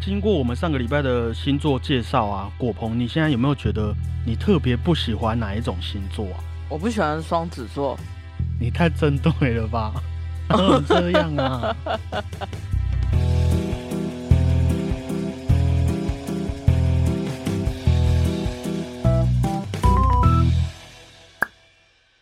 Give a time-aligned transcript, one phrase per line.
[0.00, 3.92] 经过我们上个礼拜的星座介绍啊，果鹏，你现在有没有觉得
[4.24, 6.40] 你特别不喜欢哪一种星座啊？
[6.68, 7.98] 我不喜欢双子座。
[8.60, 9.92] 你太针对了吧？
[10.50, 11.76] 哦，这样啊。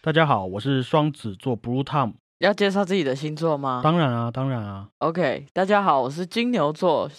[0.01, 2.15] 大家好，我是双子座 Blue Tom。
[2.39, 3.81] 要介绍自己的星座吗？
[3.83, 4.89] 当然啊，当然啊。
[4.99, 7.11] OK，大家好，我是金牛座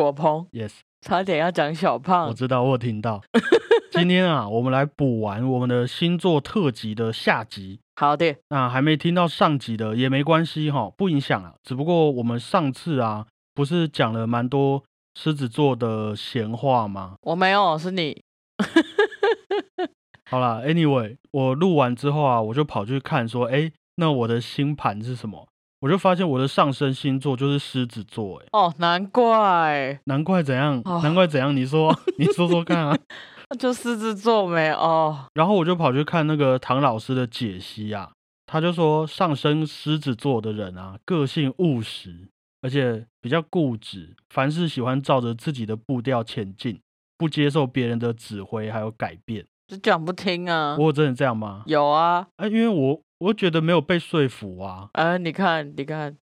[0.00, 0.72] 果鹏，Yes，
[1.02, 2.32] 差点要讲小胖我。
[2.32, 3.20] 知道，我有听到。
[3.92, 7.80] 今天啊，我们来补完我们的星座特辑的下集。
[7.96, 11.52] 好的，那还没听到上集的也没关系哈，不影响啊。
[11.62, 14.82] 只不过我们上次啊，不是讲了蛮多
[15.18, 17.16] 狮子座的闲话吗？
[17.20, 18.22] 我没有，是你。
[20.30, 25.46] 好啦 a n y w a y 我录完之后啊，我就跑去看说，哎，那我的星盘是什么？
[25.80, 30.80] 我就发现我的上升星座就是狮子座，哎，哦，难怪，难怪怎样？
[30.84, 31.56] 哦难怪怎样？
[31.56, 32.96] 你说， 你说说看啊。
[33.58, 35.26] 就狮子座没哦。
[35.34, 38.12] 然后我就跑去看那个唐老师的解析啊，
[38.46, 42.28] 他就说上升狮子座的人啊，个性务实，
[42.62, 46.78] 而且比较固执，凡事喜欢照着自己的步调前进，
[47.18, 49.44] 不接受别人的指挥还有改变。
[49.66, 50.76] 就讲不听啊。
[50.78, 51.62] 我有真的这样吗？
[51.66, 54.90] 有啊，啊，因为我我觉得没有被说服啊。
[54.94, 56.16] 呃，你看，你看，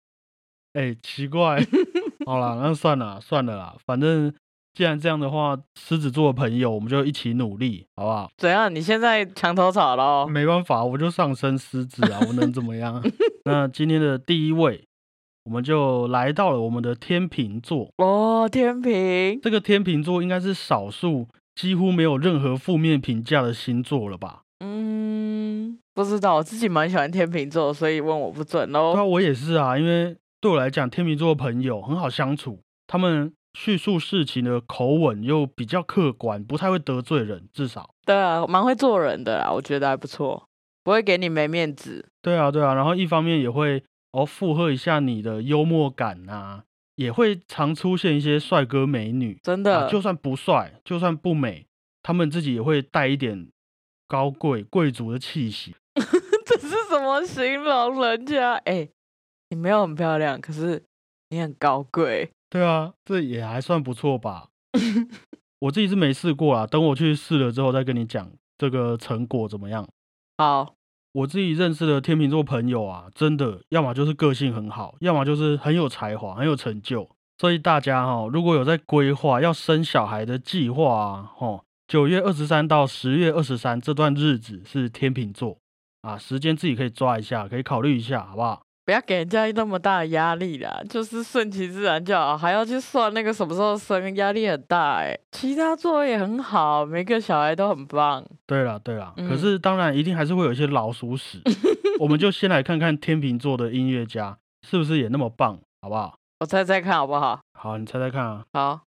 [0.73, 1.65] 哎，奇怪，
[2.25, 4.33] 好啦，那算了算了啦，反正
[4.73, 8.31] 既然这样的话，狮子座的朋友我们就一起努力，好不好？
[8.37, 8.73] 怎样？
[8.73, 10.25] 你现在墙头草喽？
[10.27, 13.03] 没办法，我就上升狮子啊，我能怎么样？
[13.45, 14.85] 那今天的第一位，
[15.43, 17.89] 我们就来到了我们的天秤座。
[17.97, 24.43] 哦，天平，这个天秤座应该是少数几乎没有任何负面评价的星座了吧？
[25.95, 29.05] 嗯，不知道，我自己蛮喜欢天秤座，所以问我不准对啊，喽。
[29.05, 37.89] 我也是啊，因为对我来讲，天秤座的朋友很好相处，他们叙述事情的口吻又比较客观，不太会得罪人，至少。
[38.05, 40.47] 对啊，蛮会做人的啦，我觉得还不错，
[40.83, 42.09] 不会给你没面子。
[42.21, 43.81] 对啊，对啊，然后一方面也会
[44.11, 46.65] 哦附和一下你的幽默感啊，
[46.95, 51.65] 也会常出现一些帅哥美女，真的，啊，就算不帅，就算不美，
[52.03, 53.47] 他们自己也会带一点
[54.08, 55.73] 高贵贵族的气息。
[56.45, 58.54] 这是怎么形容人家？
[58.66, 58.88] 哎、
[59.50, 60.83] 你没有很漂亮，可是
[61.30, 62.30] 你很高贵。
[62.50, 64.50] 对啊，这也还算不错吧。
[65.60, 69.88] 我自己是没试过啊，等我去试了之后再跟你讲这个成果怎么样。
[70.38, 70.76] 好，
[71.14, 77.10] 我自己认识的天秤座朋友啊，真的要么就是个性很好，要么就是很有才华、很有成就。
[77.38, 85.58] 所以大家哈、如果有在规划要生小孩的计划啊，哈、九月二十三到十月二十三这段日子是天秤座
[86.05, 88.61] 啊，时间自己可以抓一下，可以考虑一下，好不好？
[88.86, 98.23] 不要给人家那么大的压力啦，就是顺其自然就好，还要去算那个什么时候生，压力很大哎、其他做也很好，每个小孩都很棒。
[98.45, 101.42] 对了对了，可嗯是当然一定还是会有一些老鼠屎，
[101.99, 104.38] 我们就先来看看天秤座的音乐家
[104.70, 106.15] 是不是也那么棒，好不好？
[106.42, 107.39] 我猜猜看好不好？
[107.60, 108.82] 好，你猜猜看啊，好，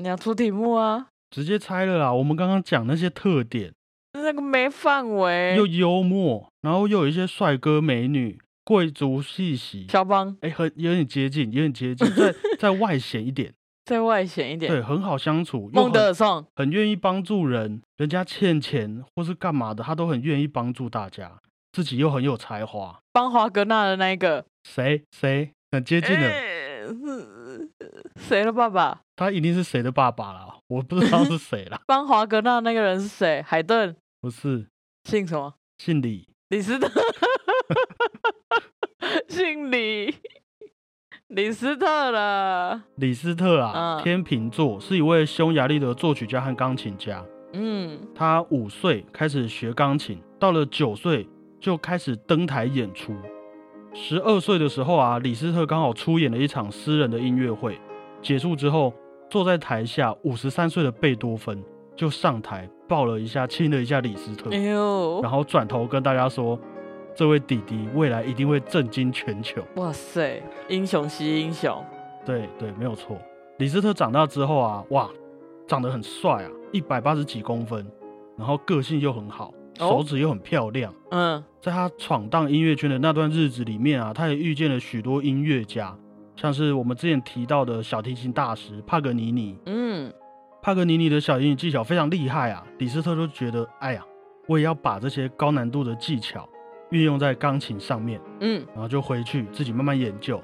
[0.00, 1.08] 你要出题目啊？
[1.30, 2.10] 直接猜了啦。
[2.10, 3.74] 我们刚刚讲那些特点，
[4.14, 5.54] 那个没范围。
[5.56, 13.52] 又幽默，然后又有一些帅哥美女、贵族气息，肖邦哎，很有点接近，有点接近，再 再外显一点，
[13.84, 14.70] 再外显一点。
[14.70, 16.46] 对，很好相处，又孟德很尔颂。
[16.56, 21.38] 很愿意帮助人，人家欠钱或是干嘛的，他都很愿意帮助大家，
[21.72, 22.98] 自己又很有才华。
[23.12, 27.70] 帮华格纳的那一个，谁谁很接近了，诶是
[28.16, 29.00] 谁的爸爸？
[29.16, 33.42] 他一定是谁的爸爸啦，我不知道是谁啦， 帮华格纳那个人是谁？
[33.46, 34.68] 海顿，不是
[35.02, 35.52] 姓什么？
[35.76, 36.88] 姓李，李斯特，
[39.28, 40.14] 姓李，
[41.28, 42.84] 李斯特了。
[42.96, 47.22] 李斯特啊，嗯天秤座，是一位匈牙利的作曲家和钢琴家。
[47.52, 51.28] 嗯，他五岁开始学钢琴，到了九岁
[51.60, 53.14] 就开始登台演出。
[53.92, 57.78] 十二岁的时候啊，李斯特刚好出演了一场私人的音乐会，
[58.22, 58.94] 结束之后，
[59.28, 61.62] 坐在台下五十三岁的贝多芬
[61.96, 66.58] 就上台抱了一下，亲了一下李斯特，哎呦然，后转头跟大家说
[67.14, 69.62] ：“这位弟弟未来一定会震惊全球。
[69.76, 71.82] 哇塞，英雄惜英雄。
[72.26, 73.16] 对对，没有错。
[73.58, 75.08] 李斯特长大之后啊，哇，
[75.66, 77.86] 长得很帅啊，一百八十几公分，
[78.36, 80.92] 然后个性又很好，哦手指又很漂亮。
[81.10, 85.96] 嗯，在他闯荡音乐圈的那段日子里面啊，他也遇见了许多音乐家，
[86.34, 89.56] 像是我们之前提到的小提琴大师帕格尼尼。
[89.66, 90.12] 嗯，
[90.64, 94.02] 帕格尼尼的小英语技巧非常厉害啊，李斯特就觉得，哎呀，
[94.46, 96.48] 我也要把这些高难度的技巧
[96.88, 100.42] 运用在钢琴上面，嗯，然后就回去自己慢慢研究。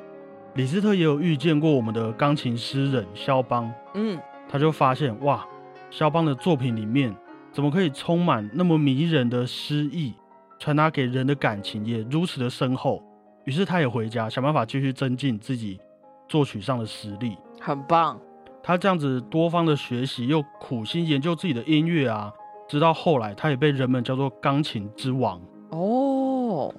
[0.56, 5.43] 李斯特也有遇见过我们的钢琴诗人肖邦，嗯，他就发现哇，
[5.88, 7.16] 肖邦的作品里面
[7.50, 10.12] 怎么可以充满那么迷人的诗意，
[10.58, 13.02] 传达给人的感情也如此的深厚。
[13.46, 15.81] 于是他也回家想办法继续增进自己
[16.28, 17.38] 作曲上的实力。
[17.58, 18.20] 很棒。
[18.62, 22.32] 他这样子多方的学习，又苦心研究自己的音乐啊，
[22.68, 25.40] 直到后来他也被人们叫做钢琴之王。
[25.70, 26.74] 哦，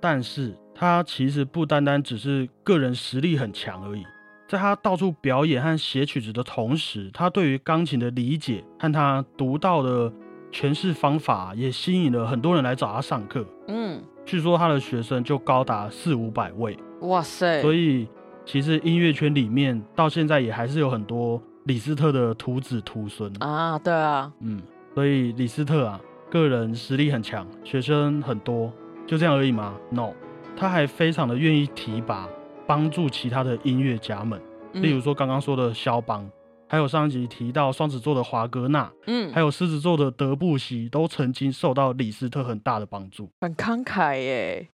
[0.00, 4.04] 但是他其实不单单只是个人实力很强而已，
[4.48, 10.12] 在他到处表演和写曲子的同时，他对于钢琴的理解和他独到的
[10.52, 13.44] 诠释方法，也吸引了很多人来找他上课。
[13.66, 18.08] 嗯，据说他的学生就高达四五百位，哇塞，所以
[18.48, 23.30] 其实音乐圈里面到现在也还是有很多李斯特的徒子徒孙。
[23.40, 24.58] 啊，对啊，嗯，
[24.94, 26.00] 所以李斯特啊，
[26.30, 28.72] 个人实力很强，学生很多，
[29.06, 30.14] 就这样而已吗？No，
[30.56, 32.26] 他还非常的愿意提拔，
[32.66, 34.40] 帮助其他的音乐家们，
[34.72, 36.26] 例如嗯说刚刚说的肖邦，
[36.66, 43.30] 还有上一集提到双子座的华格纳，嗯，还有狮子座的德布西，都曾经受到李斯特很大的帮助。
[43.42, 44.68] 很慷慨耶。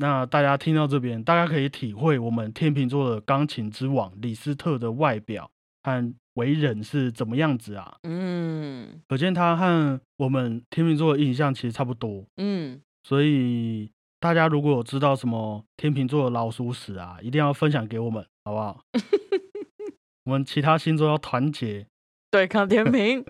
[0.00, 5.50] 那大家听到这边，大家可以体会我们天秤座的钢琴之王李斯特的外表
[5.82, 7.98] 和为人是怎么样子啊？
[8.04, 12.24] 嗯可见他和我们天秤座的印象其实差不多。
[12.36, 13.90] 嗯，所以
[14.20, 18.84] 大家如果有知道什么天秤座的老鼠屎啊，一定要分享给我们，好不好？
[20.26, 21.86] 我们其他星座要团结。
[22.30, 23.24] 对抗天平。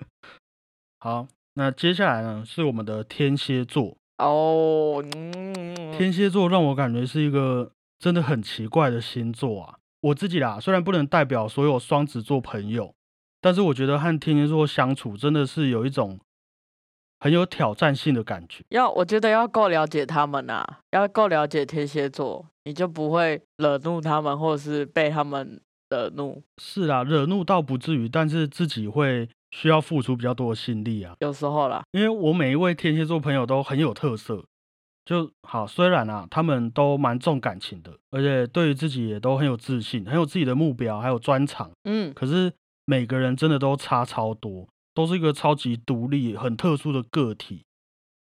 [0.99, 3.98] 好，那接下来呢是我们的天蝎座。
[4.19, 9.77] 哦，嗯，天蝎座让我感觉是一个真的很奇怪的星座啊。
[10.01, 12.95] 我自己啦，虽然不能代表所有双子座朋友，
[13.41, 16.21] 但是我觉得和天蝎座相处真的是有一种
[17.19, 18.65] 很有挑战性的感觉。
[18.69, 25.61] 要我觉得要够了解他们啊、要够了解天蝎座，你就不会惹怒他们，或者是被他们
[25.91, 26.43] 惹怒。
[26.63, 31.15] 是啦，惹怒倒不至于，但是自己会需要付出比较多的心力啊。
[31.21, 34.45] 有时候啦，因为我每一位天蝎座朋友都很有特色，
[35.05, 35.67] 就好。
[35.67, 41.71] 虽然啊，他们都蛮重感情的，而且对于自己也都很有自信，很有自己的目标，还有专长。
[41.85, 42.53] 嗯，可是
[42.85, 47.63] 每个人真的都差超多，都是一个超级独立、很特殊的个体。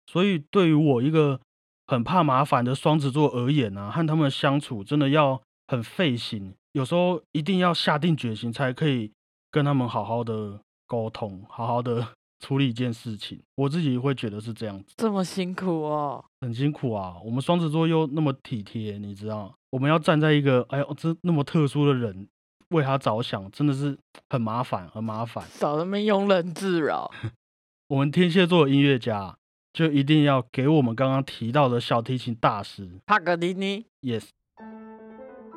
[0.06, 1.40] 所以对于我一个
[1.86, 9.10] 很怕麻烦的双子座而言啊，和他们相处真的要很费心，有时候一定要下定决心才可以
[9.50, 10.60] 跟他们好好的
[10.94, 12.06] 沟通，好好的
[12.38, 13.42] 处理一件事情。
[13.56, 16.24] 我自己会觉得是这样子，这么辛苦哦。
[16.40, 17.16] 很辛苦啊。
[17.24, 22.28] 我们双子座又那么体贴，你知道，我们要站在一个哎呦这那么特殊的人
[22.68, 23.98] 为他着想，真的是
[24.30, 25.44] 很麻烦，很麻烦。
[25.48, 27.10] 少那么庸人自扰。
[27.88, 29.36] 我们天蝎座的音乐家
[29.72, 34.28] 就一定要给我们刚刚提到的小提琴大师帕格尼尼，，yes。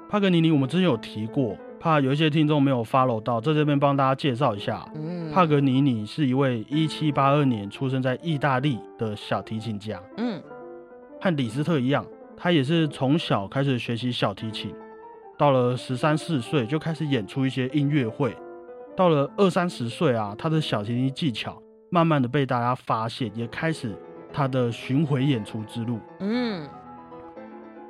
[0.09, 4.87] 帕格尼尼，我们之前有提过，怕有一些听众没有 follow 到，在这边帮大家介绍一下。
[4.95, 10.41] 嗯，帕格尼尼是一位一七八二年出生在意大利的小提琴家，嗯。
[11.19, 14.71] 和李斯特一样，他也是从小开始学习小提琴，
[15.35, 18.35] 到了十三四岁就开始演出一些音乐会，
[18.95, 21.59] 到了二三十岁啊，他的小提琴技巧
[21.89, 23.95] 慢慢的被大家发现，也开始
[24.31, 25.99] 他的巡回演出之路。
[26.19, 26.69] 嗯，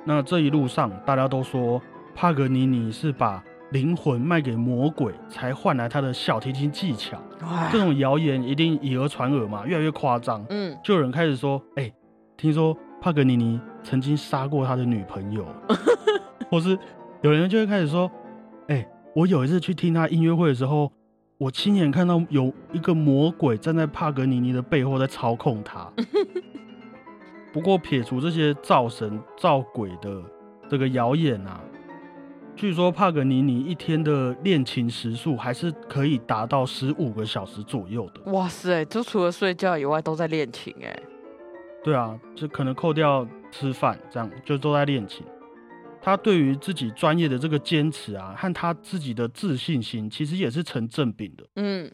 [0.04, 1.80] 那这一路上，大家都说
[2.14, 7.20] 帕格尼尼是把灵魂卖给魔鬼，才换来他的小提琴技巧。
[7.42, 10.44] 哇这，种谣言一定以讹传讹嘛，越来越夸张。
[10.48, 11.92] 嗯，就有人开始说：“哎、
[12.36, 15.46] 听说帕格尼尼曾经杀过他的女朋友，
[16.50, 16.78] 或是
[17.22, 18.10] 有人就会开始说
[18.68, 20.90] ：‘哎、我有一次去听他音乐会的时候，
[21.36, 25.90] 我亲眼看到有一个魔鬼站在帕格尼尼的背后在操控他。
[27.52, 30.22] ’不过撇除这些造神造鬼的
[30.68, 31.60] 这个谣言啊，
[32.58, 38.32] 据说帕格尼尼一天的练琴时数还是可以达到十五个小时左右的。
[38.32, 41.00] 哇塞，就除了睡觉以外都在练琴哎。
[41.84, 45.24] 对啊，就可能扣掉吃饭，这样就都在练琴。
[46.02, 51.44] 他对于自己专业的这个坚持啊，和他自己的自信心，其实也是成正比的。
[51.54, 51.88] 嗯，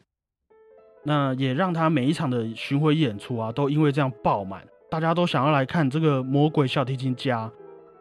[1.02, 7.52] 那也让他每一场的巡回演出啊，都因为这样爆满，大家都想要来看这个魔鬼小提琴家，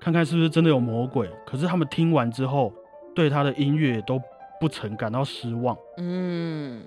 [0.03, 1.29] 看看是不是真的有魔鬼。
[1.45, 2.73] 可是他们听完之后，
[3.15, 4.21] 对他的音乐都
[4.59, 5.77] 不曾感到失望。
[5.97, 6.83] 嗯，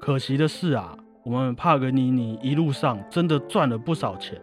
[0.00, 4.40] 可惜的是啊，我们帕格尼尼一路上真的赚了不少钱，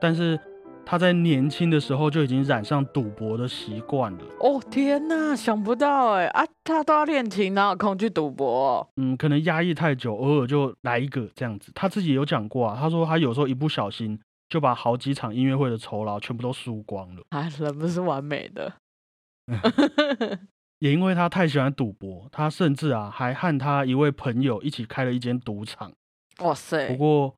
[0.00, 0.38] 但是
[0.86, 4.18] 他在年轻的时候就已经染上赌博的习惯了。
[4.38, 8.88] 哦天哪，想不到哎啊，他都要练琴，哪有空去赌博哦？
[8.96, 11.72] 嗯，可能压抑太久，偶尔就来一个这样子。
[11.74, 14.18] 他自己有讲过啊，他说他有时候一不小心
[14.48, 17.22] 就把好几场音乐会的酬劳全部都输光了。
[17.30, 18.72] 啊，人不是完美的。
[20.80, 25.92] 也因为他太喜欢赌博，他甚至啊还和他一位朋友一起开了一间赌场。
[26.38, 27.36] 哇塞不塞，过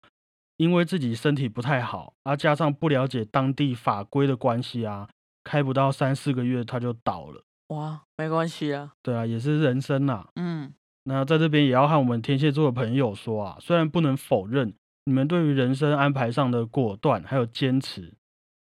[0.59, 5.09] 因为自己身体不太好，啊加上不了解当地法规的关系啊，
[5.43, 7.43] 开不到三四个月他就倒了。
[7.69, 10.75] 哇，没关系啊，对啊，也是人生呐、嗯，
[11.05, 14.75] 那在这边也要和我们天蝎座的朋友说啊，虽然不能否认
[15.11, 18.15] 你们对于人生安排上的果断还有坚持，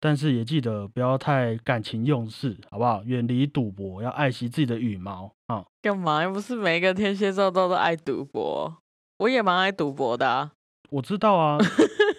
[0.00, 3.04] 但是也记得不要太感情用事，好不好？
[3.04, 5.66] 远离赌博，要爱惜自己的羽毛啊。
[5.82, 6.22] 干嘛？
[6.22, 8.78] 又不是每一个天蝎座都都爱赌博，
[9.18, 10.52] 我也蛮爱赌博的啊。
[10.88, 11.58] 我知道啊，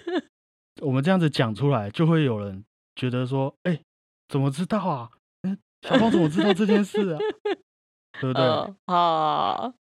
[0.83, 2.63] 我们这样子讲出来，就会有人
[2.95, 3.79] 觉得说，哎、
[4.27, 5.09] 怎么知道啊？
[5.41, 7.19] 嗯，小胖怎么知道这件事啊？
[8.21, 8.43] 对不对？
[8.43, 9.73] 呃 好，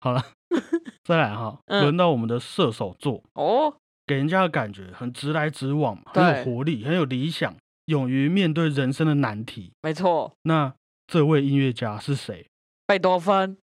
[0.00, 0.24] 好了，
[1.04, 3.74] 再来哈，嗯轮到我们的射手座，哦，
[4.06, 7.54] 给人家的感觉很直来直往嘛，很有对活力，很有理想，
[7.86, 9.72] 勇于面对人生的难题。
[9.82, 10.74] 没错，那
[11.06, 12.46] 这位音乐家是谁
[12.86, 13.56] 贝多芬。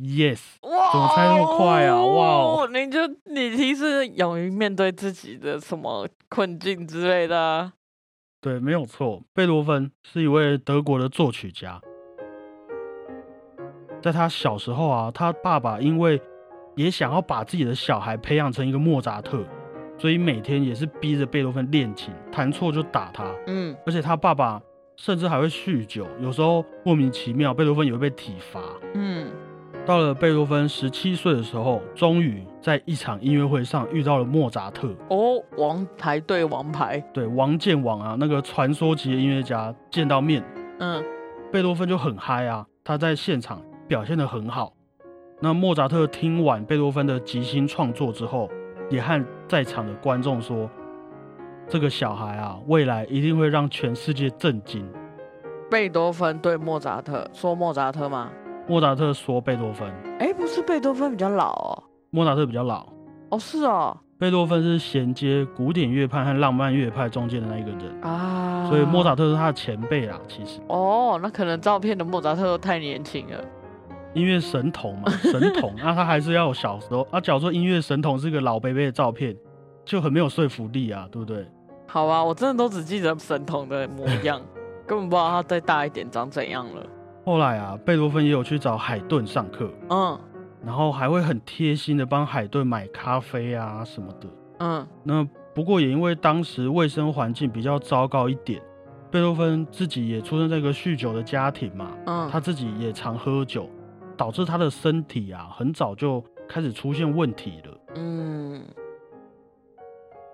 [0.00, 7.72] ？Yes，哇，怎么猜那么快啊哇哦你就你提示勇于面对自己的什么困境之类的啊、
[8.40, 11.80] 对，没有错，贝多芬是一位德国的作曲家。
[14.00, 16.20] 在他小时候啊，他爸爸因为
[16.76, 19.42] 也想要把自己的小孩培养成一个莫扎特，
[19.98, 23.24] 所以每天也是逼着贝多芬练琴，弹错就打他。
[23.46, 24.60] 嗯，而且他爸爸
[24.96, 28.60] 甚至还会酗酒，有时候莫名其妙，贝多芬也会被体罚。
[28.94, 29.28] 嗯，
[29.84, 34.88] 到了贝多芬十七岁的时候，终于在一场音乐会上遇到了莫扎特。
[35.10, 40.44] 哦，王牌对王牌，对，王见王啊，那个传说级的音乐家见到面，
[40.78, 41.02] 嗯，
[41.52, 44.72] 贝多芬就很嗨啊，他在现场表现得很好。
[45.40, 48.48] 那莫扎特听完贝多芬的即兴创作之后，
[48.90, 50.68] 也和在场的观众说
[51.68, 54.86] ：“这个小孩啊，未来一定会让全世界震惊。
[55.70, 58.30] 贝多芬对莫扎特，说莫扎特吗？”
[58.66, 62.86] 莫扎特说贝多芬，哎，不是贝多芬比较老哦，莫扎特比较老，
[63.30, 70.18] 哦是哦，贝多芬是衔接古典乐派和浪漫乐派中间的那一个人，啊，所以莫扎特是他的前辈啦。
[70.28, 73.42] 其实哦，那可能照片的莫扎特都太年轻了，
[74.14, 77.06] 音乐神童嘛，神童，那 他还是要有小时候。
[77.10, 79.36] 啊，假如说音乐神童是个老贝贝的照片，
[79.84, 81.46] 就很没有说服力啊，对不对？
[81.86, 84.40] 好啊，我真的都只记得神童的模样，
[84.86, 86.86] 根本不知道他再大一点长怎样了。
[87.24, 90.18] 后来啊，贝多芬也有去找海顿上课，嗯
[90.64, 94.28] 然后还会很贴心的帮海顿买咖啡啊什么的。
[94.58, 95.24] 嗯，那
[95.54, 98.60] 不过也因为当时卫生环境比较糟糕一点，
[99.08, 103.70] 贝多芬自己也出生在一个酗酒的家庭嘛，嗯，他自己也常喝酒，
[104.18, 107.80] 导致他的身体啊很早就开始出现问题了。
[107.94, 108.62] 嗯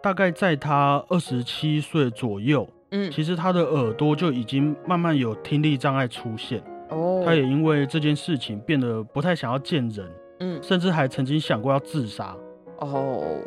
[0.02, 6.62] 大概在他二十七岁左右，嗯，其实他的耳朵就已经慢慢有听力障碍出现。
[6.90, 10.10] 哦，他也因为这件事情变得不太想要见人，
[10.40, 12.36] 嗯甚至还曾经想过要自杀。
[12.80, 13.38] 哦，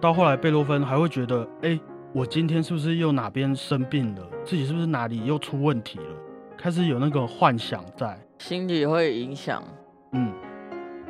[0.00, 1.78] 到后来，贝多芬还会觉得，哎，
[2.14, 4.22] 我今天是不是又哪边生病了？
[4.44, 6.04] 自己是不是哪里又出问题了？
[6.58, 8.18] 开始有那个幻想在。
[8.40, 9.62] 心理会影响。
[10.12, 10.34] 嗯，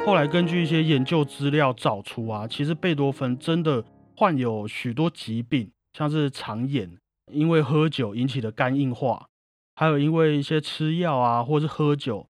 [0.04, 3.82] 后来根据一些研究资料找出啊，其实贝多芬真的
[4.14, 6.98] 患有许多疾病，像是肠炎，
[7.32, 9.26] 因为喝酒引起的肝硬化，
[9.74, 12.26] 还有因为一些吃药啊，或是喝酒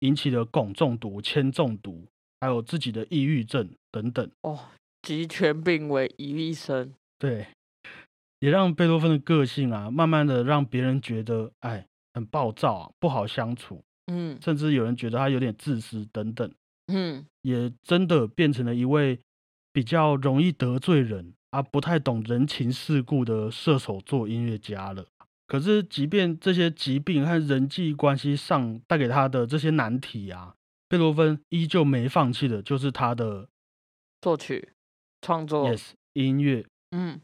[0.00, 2.06] 引起的汞中毒、铅中毒，
[2.42, 4.30] 还有自己的抑郁症等等。
[4.42, 4.58] 哦，
[5.00, 6.92] 集全病为一身。
[7.18, 7.46] 对，
[8.40, 16.52] 也让贝多芬的个性啊，慢慢的让别人觉得，哎，很暴躁啊，不好相处，嗯甚至有人觉得他有点自私等等。
[16.86, 19.20] 嗯，也真的变成了一位
[19.72, 25.06] 比较容易得罪人啊，不太懂人情世故的射手座音乐家了。
[25.46, 30.54] 可是，即便这些疾病和人际关系上带给他的这些难题啊，
[30.88, 33.48] 贝多芬依旧没放弃的，就是他的
[34.20, 34.70] 作曲
[35.20, 35.70] 创作。
[35.70, 36.66] yes 音乐。
[36.90, 37.20] 嗯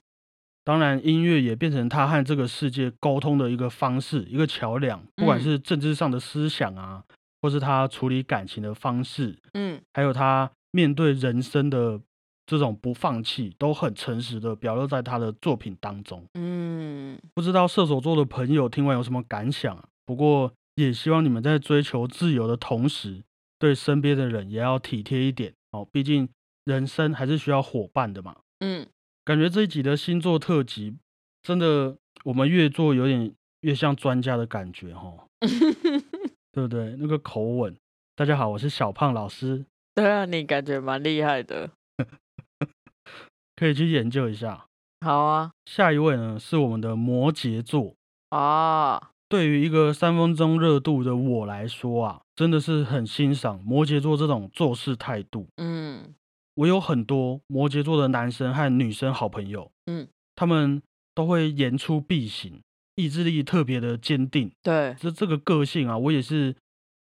[0.64, 5.00] 当然，音乐也变成他和这个世界沟通的一个方式，一个桥梁。
[5.14, 7.04] 不管嗯是政治上的思想啊，
[7.42, 12.00] 或是他处理感情的方式，嗯还有他面对人生的
[12.46, 16.24] 这种不放弃，都很诚实的表露在他的作品当中。
[16.34, 19.84] 嗯，不知道射手座的朋友听完有什么感想啊？
[20.06, 23.22] 不过也希望你们在追求自由的同时，
[23.58, 25.86] 对身边的人也要体贴一点哦。
[25.92, 26.28] 毕竟
[26.64, 28.34] 人生还是需要伙伴的嘛。
[28.60, 28.86] 嗯，
[29.24, 30.98] 感觉这一集的星座特辑，
[31.42, 35.14] 真的我们越做有点越像专家的感觉哈，
[36.52, 36.94] 对不对？
[36.98, 37.74] 那个口吻。
[38.14, 39.64] 大家好，我是小胖老师，
[39.94, 41.70] 对啊，你感觉蛮厉害的。
[43.56, 44.66] 可以去研究一下。
[45.00, 47.94] 好啊下一位呢是我们的摩羯座，
[48.28, 55.48] 啊，对于一个三分钟热度的我来说啊，真的是很欣赏摩羯座这种做事态度。
[55.56, 56.14] 嗯
[56.54, 60.82] 我有很多摩羯座的男生和女生好朋友，嗯，他们
[61.14, 62.60] 都会言出必行，
[62.96, 64.50] 意志力特别的坚定。
[64.62, 66.54] 对，这这个个性啊，我也是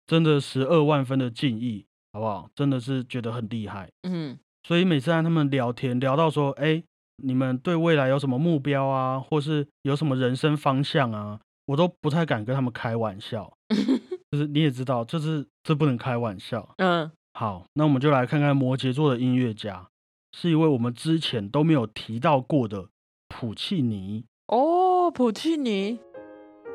[0.07, 2.49] 真的十二万分的敬意，好不好？
[2.55, 3.91] 真的是觉得很厉害。
[4.03, 6.83] 嗯所以每次和他们聊天，聊到说，哎，
[7.17, 13.55] 你们对未来有什么目标啊，或是有什么人生方向啊，我都不太敢跟他们开玩笑。
[14.33, 16.75] 就是你也知道，就是这不能开玩笑。
[16.79, 19.89] 嗯好，那我们就来看看摩羯座的音乐家，
[20.31, 22.87] 是一位我们之前都没有提到过的
[23.29, 24.25] 普契尼。
[24.47, 25.99] 哦，普契尼，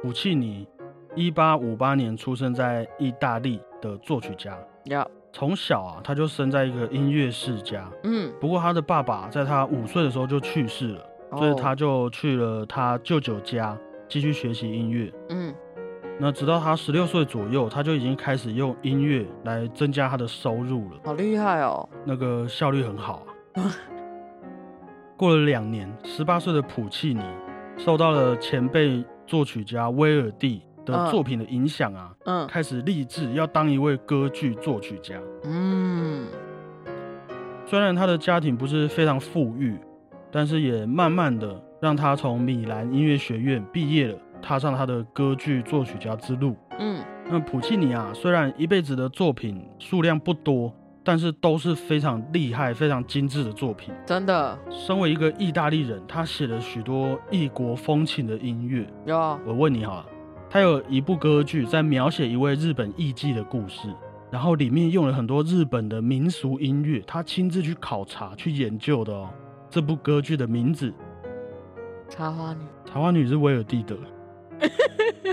[0.01, 0.67] 普契尼，
[1.15, 4.59] 一八五八年出生在意大利的作曲家。
[4.87, 7.89] 呀，从小啊，他就生在一个音乐世家。
[8.03, 15.09] 嗯，不过他的爸爸在他五岁的时候就去世了，所以哦他就去了他舅舅家继续学习音乐。
[15.29, 15.55] 嗯
[16.21, 20.97] 那直到他十六岁左右，他就已经开始用音乐来增加他的收入了。
[21.05, 23.63] 好厉害哦，那个效率很好啊。
[25.15, 27.23] 过了两年，十八岁的普契尼
[27.77, 35.15] 受到了前辈作曲家威尔第的嗯作品的影响啊，嗯开始立志要当一位歌剧作曲家。
[35.45, 36.27] 嗯
[37.65, 39.77] 虽然他的家庭不是非常富裕，
[40.31, 46.55] 但是也慢慢的让他从米兰音乐学院毕业了，踏上他的歌剧作曲家之路。
[46.77, 53.93] 嗯那普契尼啊，虽然一辈子的作品数量不多，但是都是非常厉害、非常精致的作品。
[54.05, 58.87] 真的身为一个意大利人，他写了许多异国风情的音乐。
[59.05, 59.15] 有，
[59.45, 60.05] 我问你好了，
[60.49, 63.87] 他有一部歌剧在描写一位日本艺妓的故事，
[64.31, 69.29] 然后里面用了很多日本的民俗音乐，他亲自去考察、去研究的哦。
[69.69, 70.91] 这部歌剧的名字
[72.09, 73.95] 茶花女，《茶花女》是威尔第的，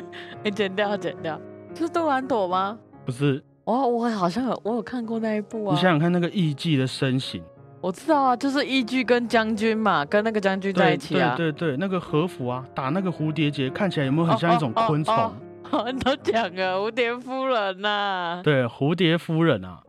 [0.44, 1.40] 哎，剪掉剪掉，
[1.74, 2.78] 是杜兰朵吗？
[3.04, 3.42] 不是？
[3.64, 5.74] 哦，我好像有，我有看过那一部啊。
[5.74, 7.42] 你想想看，那个艺妓的身形，
[7.80, 11.34] 我知道啊，就是义剧跟将军嘛，跟那个将军在一起啊。
[11.36, 15.14] 对对对，那个和服啊，打那个蝴蝶结，看起来有没有很像一种昆虫？
[15.14, 15.32] 哦
[15.72, 19.80] 哦哦你都讲了蝴蝶夫人呐、对，蝴蝶夫人啊，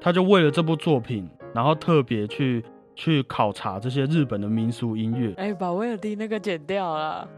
[0.00, 2.64] 他就为了这部作品，然后特别去
[2.96, 5.32] 去考察这些日本的民俗音乐。
[5.36, 7.28] 哎、把威尔第那个剪掉了。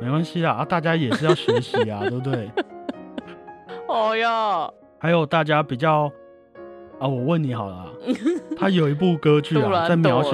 [0.00, 2.48] 没关系啦，啊，大家也是要学习啊，对不对？
[3.88, 6.10] 哦哟，还有大家比较
[7.00, 7.86] 啊，我问你好了啊，
[8.56, 10.30] 他有一部歌剧啊， 在描写。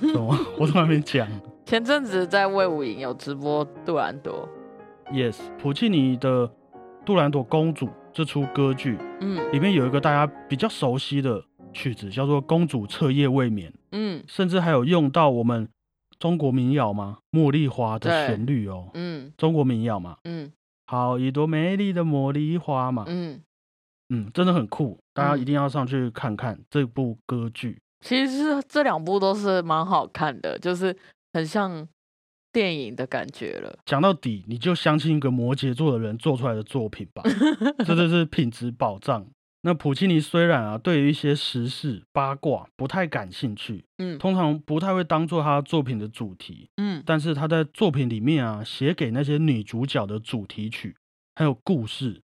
[0.00, 0.36] 什么？
[0.58, 1.26] 我都还没讲。
[1.64, 4.48] 前阵子在魏武营有直播杜兰朵
[5.12, 6.46] ，Yes，普契尼的
[7.04, 15.68] 《杜兰朵公主》这出歌剧嗯里面有一个大家比较熟悉的曲子，叫做《公主彻夜未眠》，嗯甚至还有用到我们
[16.18, 17.18] 中国民谣吗？
[17.32, 20.52] 茉莉花的旋律哦，嗯中国民谣嘛，嗯
[20.86, 23.42] 好一朵美丽的茉莉花嘛，嗯，
[24.08, 27.78] 嗯，真的很酷，大家嗯一定要上去看看这部歌剧。
[28.00, 30.96] 其实这两部都是蛮好看的，就是
[31.32, 31.86] 很像
[32.52, 33.78] 电影的感觉了。
[33.84, 37.22] 讲到底，你就相信一个摩羯座的人做出来的作品吧，
[37.84, 39.26] 真的是品质保障。
[39.66, 44.16] 那普契尼虽然啊对于一些时事八卦不太感兴趣，嗯。
[44.16, 47.02] 通常不太会当做他作品的主题，嗯。
[47.04, 50.94] 但是他在作品里面啊写给那些女主角的主题曲
[51.34, 52.22] 还有故事，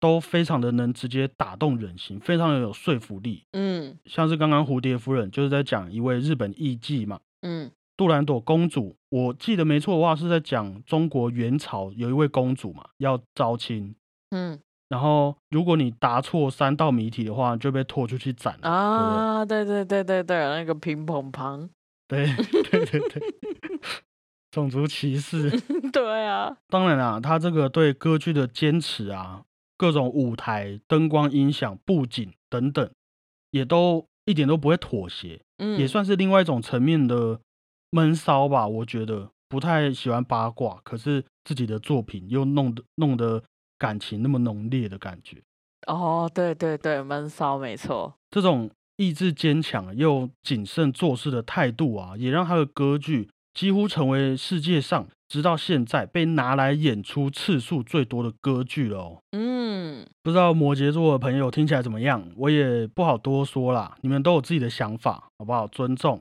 [0.00, 3.44] 都非常的能直接打动人心，非常的有说服力。
[3.52, 3.98] 嗯。
[4.06, 7.70] 像是刚刚蝴蝶夫人就是在讲一位日本艺妓嘛，嗯。
[7.94, 13.94] 杜兰朵公主，我记得没错的话是在讲中国元朝有一位公主嘛，要招亲，
[14.30, 14.58] 嗯
[14.90, 18.68] 然后如果你答错三道谜题的话，就被拖出去斩了。
[18.68, 21.68] 啊，对对对对对，那个乒乓乓，
[22.08, 22.26] 对
[22.70, 23.22] 对对对，
[24.50, 25.48] 种族歧视。
[25.92, 29.44] 对啊，当然啦，他这个对歌剧的坚持啊，
[29.78, 32.90] 各种舞台、灯光、音响、布景等等，
[33.52, 37.38] 也都一点都不会妥协，嗯，也算是另外一种层面的
[37.90, 38.66] 闷骚吧。
[38.66, 43.44] 我觉得不太喜欢八卦，可是自己的作品又弄得弄得
[43.80, 45.38] 感情那么浓烈的感觉，
[45.86, 59.22] 哦，对对对，闷骚没错，这种意志坚强又谨慎做事的态度啊，也让他的歌剧几乎成为世界上直到现在被拿来演出次数最多的歌剧了哦。
[59.32, 62.22] 嗯，不知道摩羯座的朋友听起来怎么样？
[62.36, 65.66] 我也不好多说啦，你们都有自己的想法，好不好？
[65.66, 66.20] 尊重。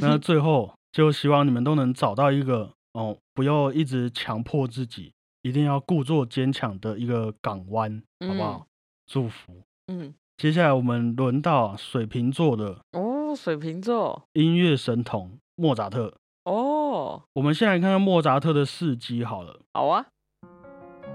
[0.00, 5.12] 那 最后就希望你们都能找到一个哦，不要一直强迫自己，
[5.46, 8.66] 一定要故作坚强的一个港湾，好不好？
[9.06, 9.62] 祝福。
[9.86, 16.12] 嗯，接下来我们轮到水瓶座的哦，水瓶座，音乐神童莫扎特。
[16.46, 19.60] 哦，我们先来看看莫扎特的事迹好了。
[19.72, 20.06] 好啊，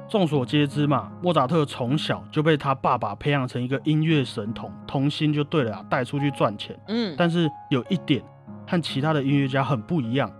[0.08, 6.80] 众所皆知嘛，莫扎特从小就被他爸爸培养成一个音乐神童，童星就对了啊，带出去赚钱。
[6.88, 8.24] 嗯，但是有一点
[8.66, 10.32] 和其他的音乐家很不一样，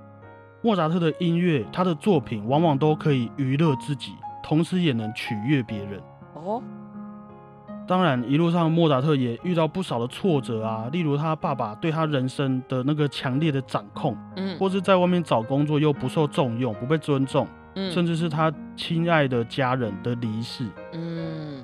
[0.62, 6.00] 莫扎特的音乐，他的作品往往都可以娱乐自己，同时也能取悦别人。
[6.36, 6.62] 哦，
[7.88, 14.58] 当然，一路上莫扎特也遇到不少的挫折啊，例如他爸爸对他人生的那个强烈的掌控，嗯。
[14.60, 17.92] 或是在外面找工作又不受重用、不被尊重，嗯。
[17.92, 21.64] 甚至是他亲爱的家人的离世，嗯。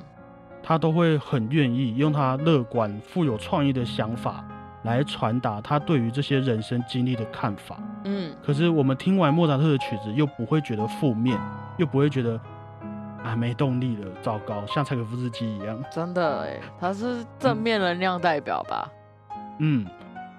[0.63, 4.43] 他都会很愿意用他乐观、富有创意的想法
[4.88, 7.78] 来传达他对于这些人生经历的看法。
[8.06, 11.38] 嗯可是我们听完莫扎特的曲子，又不会觉得负面，
[11.78, 12.39] 又不会觉得
[13.23, 15.78] 啊没动力了，糟糕，像柴可夫斯基一样。
[15.91, 18.89] 真的哎，他是正面能量代表吧？
[19.60, 19.86] 嗯，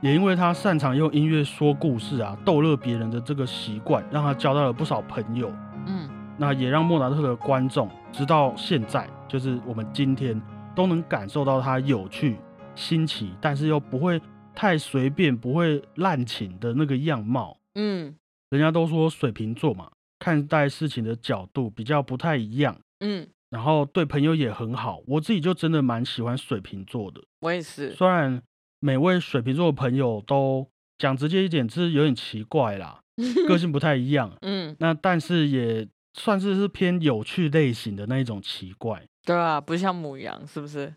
[0.01, 5.53] 也因为他擅长用音乐说故事啊，逗乐别人的这个习惯，让他交到了不少朋友。
[5.87, 6.09] 嗯
[6.41, 10.41] 那也让莫扎特的观众直到现在，就是我们今天
[10.73, 12.39] 都能感受到他有趣、
[12.77, 14.23] 新奇，但是又不会
[14.59, 17.61] 太随便、不会滥情的那个样貌。
[17.77, 18.16] 嗯
[18.51, 25.01] 人家都说水瓶座嘛，看待事情的角度比较不太一样，嗯，然后对朋友也很好。
[25.07, 27.92] 我自己就真的蛮喜欢水瓶座的，我也是。
[27.94, 28.42] 虽然
[28.81, 30.66] 每位水瓶座的朋友都
[30.99, 32.99] 讲直接一点，是有点奇怪啦，
[33.47, 34.37] 个性不太一样。
[34.40, 39.07] 嗯，那但是也算是是偏有趣类型的那一种奇怪。
[39.25, 40.94] 对啊，不像母羊，是不是？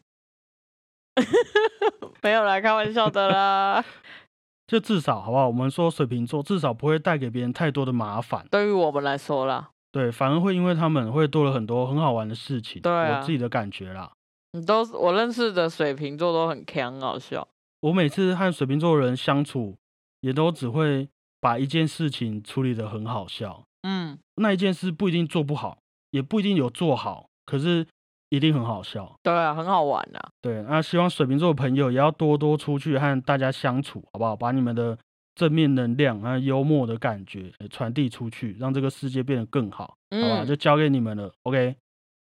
[2.21, 3.83] 没有啦，开玩笑的啦。
[4.67, 5.47] 就至少好不好？
[5.47, 12.81] 我们说水瓶座至少不会带给别人太多的麻烦，对于我们来说啦，对，反而会因为他们会多了很多很好玩的事情。
[12.81, 14.11] 对啊我自己的感觉啦。
[14.53, 17.47] 你都是我认识的水瓶座都很强，很好笑。
[17.81, 19.75] 我每次和水瓶座的人相处，
[20.21, 21.09] 也都只会
[21.41, 23.63] 把一件事情处理得很好笑。
[23.81, 25.79] 嗯，那一件事不一定做不好，
[26.11, 27.87] 也不一定有做好，可是
[28.31, 29.13] 一定很好笑。
[29.21, 30.19] 对啊，很好玩呐。
[30.41, 34.35] 对，那希望水瓶座的朋友也要多多出去和大家相处，好不好？
[34.35, 34.97] 把你们的
[35.35, 40.43] 正面能量和幽默的感觉呃传递出去，让这个世界变得更好，好吧？
[40.43, 41.31] 嗯就交给你们了。
[41.43, 41.75] OK，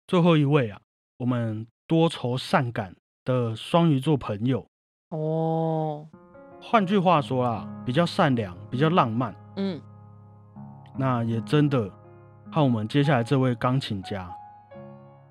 [0.08, 0.80] 最后一位啊，
[1.18, 4.66] 我们多愁善感的双鱼座朋友，
[5.10, 6.08] 哦，
[6.60, 9.80] 换句话说啦，比较善良，比较浪漫，嗯，
[10.98, 11.88] 那也真的
[12.50, 14.28] 和我们接下来这位钢琴家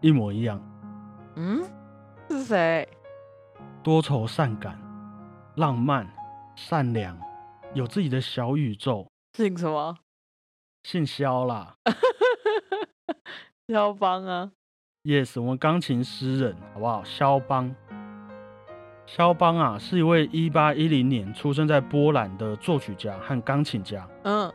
[0.03, 0.61] 一模一样，
[1.37, 1.63] 嗯，
[2.29, 2.85] 是谁？
[3.81, 4.77] 多愁善感、
[5.55, 6.05] 浪漫、
[6.57, 7.17] 善良，
[7.73, 9.95] 有自己的小宇宙，姓什么？
[10.83, 11.77] 姓肖啦。
[13.69, 14.51] 肖邦啊。
[15.03, 17.01] Yes，我们钢琴诗人，好不好？
[17.05, 17.73] 肖邦。
[19.05, 24.05] 肖邦啊，是一位一八一零年出生在波兰的作曲家和钢琴家。
[24.23, 24.51] 嗯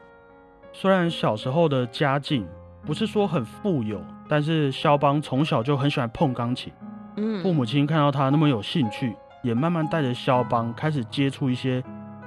[0.74, 2.46] 虽然小时候的家境
[2.88, 6.72] 不是说很富有，但是肖邦从小就很喜欢碰钢琴。
[7.16, 11.84] 嗯，父母亲看到他那么有兴趣，也慢慢带着肖邦开始接触一些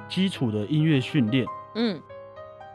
[0.07, 1.47] 基础的音乐训练。
[1.73, 1.99] 嗯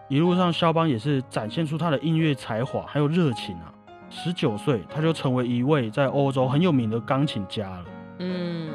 [0.09, 3.73] 一路上，肖邦也是展现出他的音乐才华还有热情啊。
[4.11, 7.85] 十九岁，他就成为一位在欧洲很有名的钢琴家了。
[8.19, 8.71] 嗯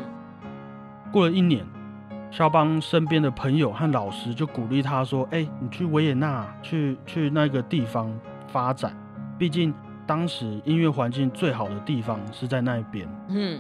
[1.12, 1.66] 过了一年，
[2.32, 8.10] 肖邦身边的朋友和老师就鼓励他说：“哎、你去维也纳，去去那个地方
[8.48, 8.96] 发展，
[9.42, 9.74] 毕竟
[10.06, 13.60] 当时音乐环境最好的地方是在那边。”嗯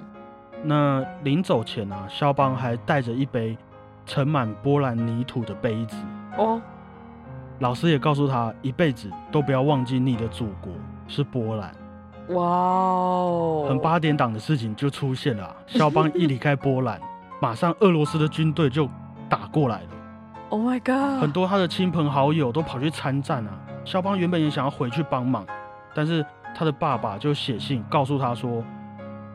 [0.63, 3.57] 那临走前啊，肖邦还带着一杯
[4.05, 5.97] 盛满波兰泥土的杯子。
[6.37, 6.61] 哦，
[7.57, 10.71] 老师也告诉他，一辈子都不要忘记你的祖国
[11.07, 11.73] 是波兰。
[12.27, 17.01] 哇哦，很八点档的事情就出现了啊、肖邦一离开波兰，
[17.41, 18.87] 马上俄罗斯的军队就
[19.27, 19.89] 打过来了
[20.49, 23.57] ，，Oh my god，很多他的亲朋好友都跑去参战啊。
[23.83, 25.43] 肖邦原本也想要回去帮忙，
[25.93, 26.25] 但是
[26.55, 28.63] 他的爸爸就写信告诉他说，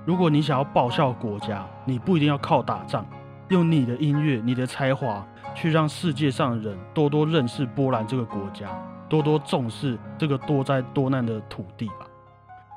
[0.04, 3.06] 如果你想要报效国家，你不一定要靠打仗，
[3.48, 8.68] 用你的音乐、你的才华去让世界上的人多多认识波兰这个国家，
[9.08, 12.06] 多多重视这个多灾多难的土地吧。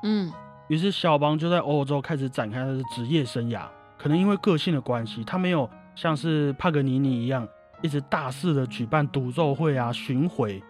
[0.02, 0.32] 嗯
[0.68, 3.62] 于是肖邦就在欧洲开始展开他的职业生涯。
[3.98, 7.46] 可能因为个性的关系，他没有像是帕格尼尼一样
[7.82, 10.62] 一直大肆的举办独奏会啊、巡回，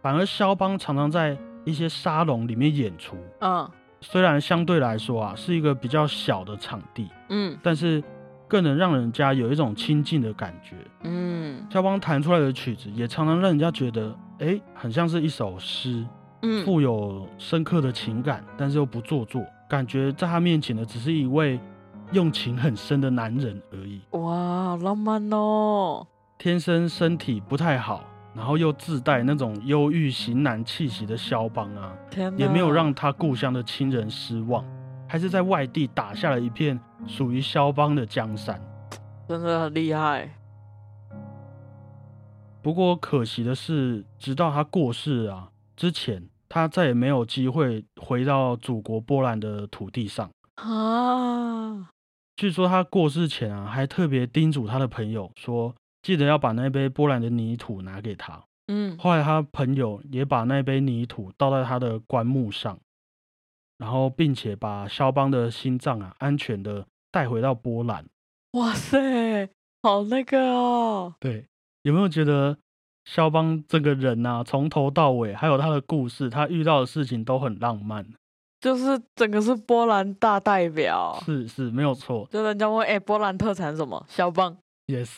[0.00, 3.16] 反而肖邦常常在一些沙龙里面演出。
[3.40, 3.68] 嗯
[4.00, 8.04] 虽然相对来说啊是一个比较小的场地，嗯但是
[8.46, 10.76] 更能让人家有一种亲近的感觉。
[11.04, 16.04] 嗯肖邦弹出来的曲子也常常让人家觉得，哎，很像是一首诗，
[16.42, 21.58] 嗯，富有深刻的情感，但是又不做作，感觉在他面前的只是一位
[22.12, 24.02] 用情很深的男人而已。
[24.10, 26.06] 哇，好浪漫哦。
[26.36, 31.96] 天生身体不太好，然后又自带那种忧郁型男气息的肖邦啊，
[32.36, 34.64] 也没有让他故乡的亲人失望，
[35.08, 38.60] 还是在外地打下了一片属于肖邦的江山。
[39.28, 40.28] 真的很厉害。
[42.60, 50.30] 不过可惜的是，直到他过世啊之前，他再也没有机会回到祖国波兰的土地上。
[50.56, 51.90] 啊，
[52.36, 58.44] 据说他过世前啊，还特别叮嘱他的朋友说，记得要把那杯波兰的泥土拿给他。
[58.68, 62.78] 嗯，后来他朋友也把那杯泥土倒在他的棺木上，
[63.78, 68.04] 然后并且把肖邦的心脏啊安全的带回到波兰。
[68.52, 69.48] 哇塞，
[69.82, 71.46] 好那个哦，对，
[71.82, 72.56] 有没有觉得
[73.04, 78.06] 肖邦这个人呐、从头到尾，还有他的故事，他遇到的事情都很浪漫。
[78.60, 81.20] 就是整个是波兰大代表。
[81.26, 82.26] 是是，没有错。
[82.30, 84.06] 就人家问，哎、波兰特产什么？
[84.08, 84.56] 肖邦。
[84.86, 85.10] Yes，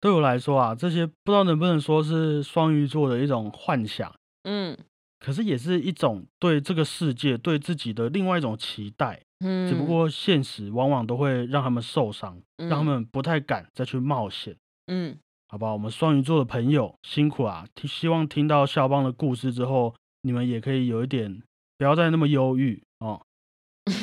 [0.00, 4.12] 对我来说啊，这些不知道能不能说是双鱼座的一种幻想，
[4.44, 4.76] 嗯
[5.18, 9.20] 可是也是一种对这个世界、对自己的另外一种期待。
[9.44, 14.56] 嗯，只不过现实往往都会让他们受伤，让他嗯们不太敢再去冒险。
[14.86, 17.66] 嗯，好吧，我们双鱼座的朋友辛苦啊！
[17.74, 21.42] 听希望听到肖邦的故事之后，你们也可以有一点
[21.76, 23.20] 不要再那么忧郁哦。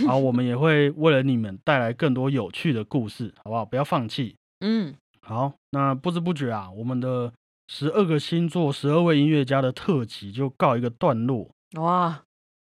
[0.02, 3.66] 然后我们也会为了你们带来更多有趣的故事，好不好？
[3.66, 4.36] 不要放弃。
[4.62, 4.96] 嗯，
[5.28, 7.34] 好，那不知不觉啊，我们的
[7.68, 11.50] 十二个星座、十二位音乐家的特辑就告一个段落。
[11.78, 12.24] 哇，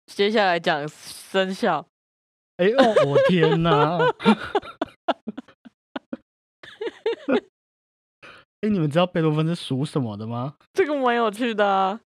[0.08, 1.88] 接下来讲生肖。
[2.58, 3.98] 哎呦，我天哪！
[8.60, 10.56] 哎，你们知道贝多芬是属什么的吗？
[10.74, 12.02] 这个蛮有趣的啊。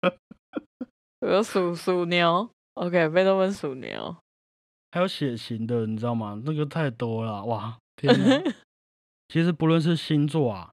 [1.20, 4.18] 我属属牛，OK，贝多芬属牛。
[4.92, 6.42] 还有血型的，你知道吗？
[6.44, 7.78] 那个太多了，哇！
[7.96, 8.42] 天哪！
[9.32, 10.72] 其实不论是星座啊、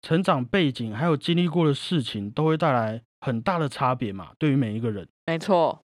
[0.00, 5.08] 成长背景，还有经历过的事情，都会带来很大的差别嘛，对于每一个人。
[5.26, 5.82] 没错，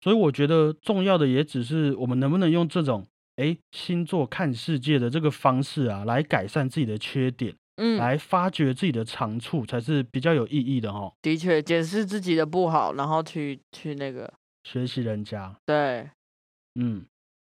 [0.00, 3.08] 所以我觉得重要的也只是我们能不能用这种
[3.38, 11.12] 诶星座看世界的这个方式啊，来改善自己的缺点，嗯，来发掘自己的长处，才是比较有意义的哈。
[11.22, 14.32] 的确检视自己的不好，然后去去那个，
[14.62, 16.08] 学习人家，对，
[16.76, 17.04] 嗯。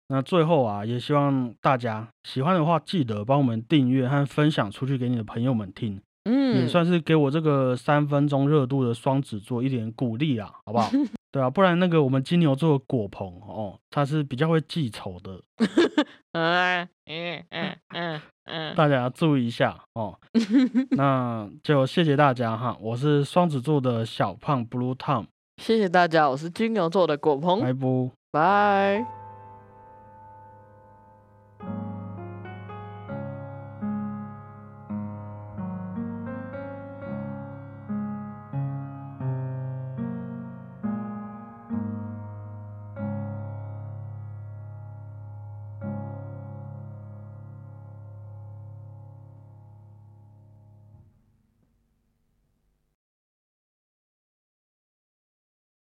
[0.09, 10.90] 那最后啊，也希望大家喜欢的话，记得帮我们订阅和分享出去给你的朋友们听，嗯也嗯，算是给我这个三分钟热度的双子座一点鼓励啊，好不好？
[11.33, 15.40] 对啊，不然那个我们金牛座的果鹏哦，他是比较会记仇的，
[16.33, 20.17] 嗯嗯嗯嗯嗯，大家注意一下哦。
[20.97, 28.11] 那就谢谢大家哈，我是双子座的小胖 Blue Tom，谢谢大家，我是金牛座的果鹏，拜拜。
[28.31, 29.24] 拜。